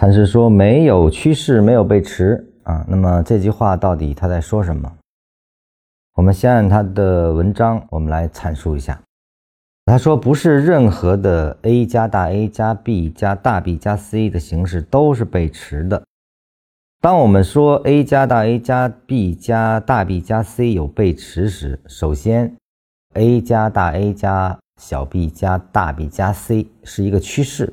[0.00, 2.82] 禅师说没有趋势，没有背驰啊。
[2.88, 4.90] 那么这句话到底他在说什么？
[6.14, 8.98] 我们先按他的文章，我们来阐述一下。
[9.84, 16.02] 他说不是任何的 A 加大 A 加 B 加大 B 加 C 的形式都是背驰的。
[17.02, 22.56] 当我们说 A 加大 A 加 B 加大 B 加 C 有背驰时，首先
[23.12, 27.70] A 加大 A 加小 b 加大 B 加 C 是一个趋势，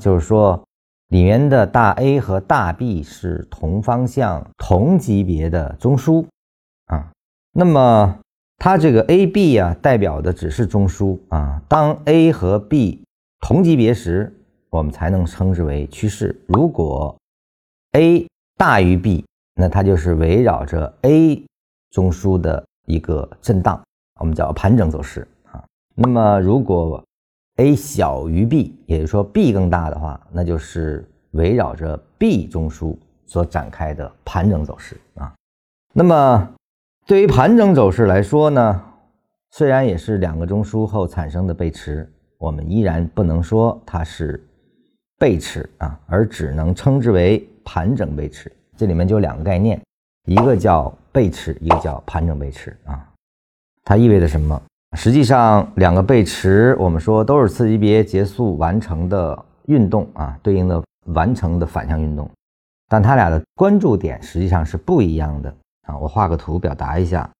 [0.00, 0.60] 就是说。
[1.08, 6.26] 里面的大 A 和大 B 是同方向、同级别的中枢
[6.86, 7.12] 啊，
[7.52, 8.18] 那么
[8.58, 11.62] 它这个 AB 啊，代表的只是中枢啊。
[11.68, 13.04] 当 A 和 B
[13.40, 14.32] 同级别时，
[14.70, 16.34] 我们才能称之为趋势。
[16.48, 17.16] 如果
[17.92, 21.40] A 大于 B，那它就是围绕着 A
[21.90, 23.80] 中枢的一个震荡，
[24.18, 25.62] 我们叫盘整走势啊。
[25.94, 27.02] 那么如果
[27.56, 35.32] A 小于 B，也就是说 B 更大的话，那就是围绕着 B 中枢所展开的盘整走势啊。
[35.94, 36.54] 那么
[37.06, 38.82] 对于盘整走势来说呢，
[39.52, 44.44] 虽然也是两个中枢后产生的背驰，我们依然不能说它是
[45.18, 48.52] 背驰啊，而只能称之为盘整背驰。
[48.76, 49.80] 这里面就两个概念，
[50.26, 53.08] 一个叫背驰，一个叫盘整背驰啊。
[53.82, 54.60] 它意味着什么？
[54.96, 62.28] 实际上，两个背驰，我们说都是次级别结束完成的运动啊，对应的完成的反向运动，
[62.88, 65.96] 但它俩的关注点实际上是不一样的啊。
[65.98, 67.30] 我画个图表达一下，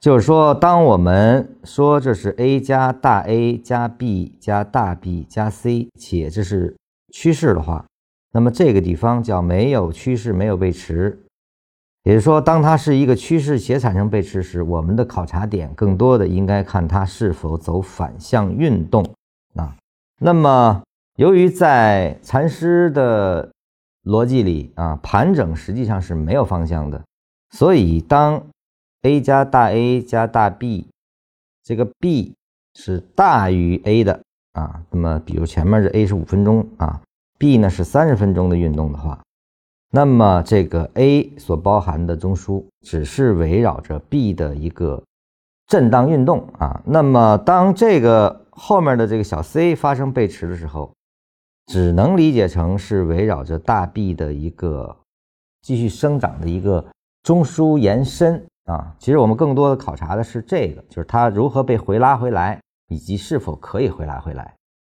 [0.00, 6.74] 就是说，当我们说这是 A 加大 A 加 B 加大 B 加 C，且这是
[7.14, 7.84] 趋势的话，
[8.32, 11.16] 那么这个地方叫没有趋势，没有背驰。
[12.06, 19.04] 也就是说，当它是一个趋势且产生背驰时，我们的考察点更多的应该看它是否走反向运动
[19.56, 19.74] 啊。
[20.20, 20.84] 那么，
[21.16, 23.50] 由于在禅师的
[24.04, 27.02] 逻辑里啊，盘整实际上是没有方向的，
[27.50, 28.40] 所以当
[29.02, 30.86] A 加大 A 加大 B
[31.64, 32.34] 这个 B
[32.76, 34.20] 是大于 A 的
[34.52, 37.02] 啊，那么比如前面是 A 是五分钟啊
[37.36, 39.20] ，B 呢是三十分钟的运动的话。
[39.96, 45.02] 那么这个 A 所包含的中枢只是围绕着 B 的一个
[45.66, 46.82] 震荡运动啊。
[46.84, 50.92] 那么当这个后面的这个小 c 发生背驰的时候，
[51.68, 54.94] 只能理解成是围绕着大 B 的一个
[55.62, 56.84] 继续生长的一个
[57.22, 58.94] 中枢延伸啊。
[58.98, 64.54] 其实我们更多的考察的是这个，就是它如何被回拉回来，以及是否可以回拉回来。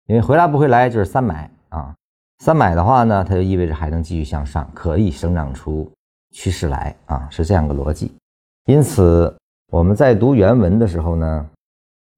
[0.08, 1.96] 因为回拉不回来就是三买啊。
[2.40, 5.92] 三买的话呢，它就意味着还能继续向上，可以生长出
[6.32, 8.14] 趋势来啊，是这样个逻辑。
[8.66, 9.36] 因此，
[9.74, 11.46] 我们在读原文的时候呢，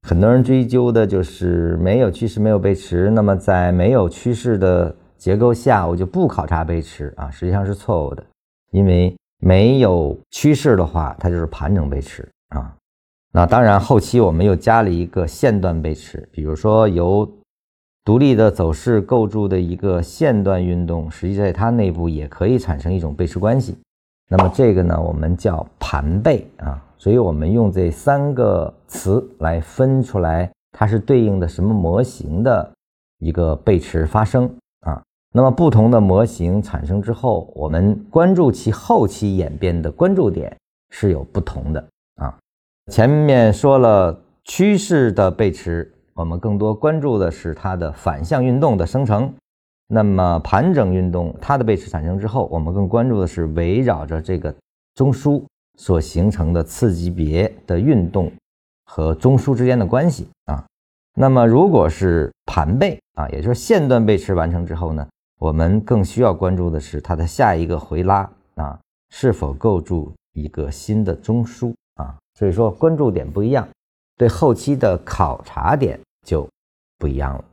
[0.07, 3.09] 很多人追究的就是没有趋势，没有背驰。
[3.09, 8.23] 那么，在没有趋势的结构下，我就不考察背驰啊，实际上是错误的。
[8.71, 12.71] 因为没有趋势的话，它就是盘整背驰啊。
[13.33, 17.27] 那当然，后期我们又加了一个线段背驰，比如说由。
[18.11, 23.77] 独立的走势构筑的一个线段运动，实际在它内部也可以产生一种背驰关系。
[24.27, 26.77] 那么这个呢，我们叫盘背啊。
[26.97, 32.69] 所以我们用这三个词来分出来，它是对应的什么模型的
[33.19, 34.43] 一个背驰发生
[34.81, 35.01] 啊。
[35.33, 40.53] 那么不同的模型产生之后，我们关注其后期演变的关注点
[40.89, 42.37] 是有不同的啊。
[42.91, 45.89] 前面说了趋势的背驰。
[46.13, 49.33] 我们更多关注的是它的反向运动的生成，
[49.87, 54.53] 那么盘整运动它的背驰产生之后，我们更关注的是围绕着这个
[54.95, 55.43] 中枢
[55.77, 58.31] 所形成的次级别的运动
[58.85, 60.63] 和中枢之间的关系啊。
[61.15, 65.07] 那么如果是盘背啊，也就是线段背驰完成之后呢，
[65.39, 68.79] 我们更需要关注的是它的下一个回拉啊
[69.09, 72.17] 是否构筑一个新的中枢啊。
[72.37, 73.67] 所以说关注点不一样，
[74.17, 75.99] 对后期的考察点。
[76.25, 76.47] 就
[76.97, 77.43] 不一样了。